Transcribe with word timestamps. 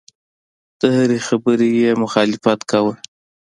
د 0.79 0.81
هرې 0.97 1.19
خبرې 1.27 1.69
یې 1.81 1.91
مخالفت 2.03 2.59
کاوه. 2.69 2.93